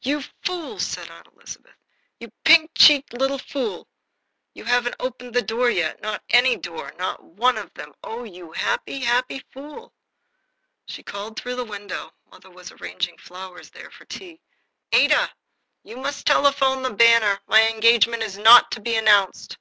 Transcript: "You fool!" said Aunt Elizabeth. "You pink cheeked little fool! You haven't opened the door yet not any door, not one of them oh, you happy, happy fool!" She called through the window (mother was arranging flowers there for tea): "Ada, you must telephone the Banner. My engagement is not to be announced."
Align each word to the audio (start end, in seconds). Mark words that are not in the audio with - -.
"You 0.00 0.24
fool!" 0.42 0.80
said 0.80 1.08
Aunt 1.08 1.28
Elizabeth. 1.36 1.76
"You 2.18 2.32
pink 2.42 2.72
cheeked 2.76 3.12
little 3.12 3.38
fool! 3.38 3.86
You 4.52 4.64
haven't 4.64 4.96
opened 4.98 5.34
the 5.34 5.40
door 5.40 5.70
yet 5.70 6.02
not 6.02 6.20
any 6.30 6.56
door, 6.56 6.92
not 6.98 7.22
one 7.22 7.56
of 7.56 7.72
them 7.74 7.94
oh, 8.02 8.24
you 8.24 8.50
happy, 8.50 8.98
happy 8.98 9.38
fool!" 9.52 9.94
She 10.88 11.04
called 11.04 11.38
through 11.38 11.54
the 11.54 11.64
window 11.64 12.12
(mother 12.28 12.50
was 12.50 12.72
arranging 12.72 13.18
flowers 13.18 13.70
there 13.70 13.92
for 13.92 14.04
tea): 14.06 14.40
"Ada, 14.90 15.30
you 15.84 15.96
must 15.98 16.26
telephone 16.26 16.82
the 16.82 16.90
Banner. 16.90 17.40
My 17.46 17.68
engagement 17.70 18.24
is 18.24 18.36
not 18.36 18.72
to 18.72 18.80
be 18.80 18.96
announced." 18.96 19.58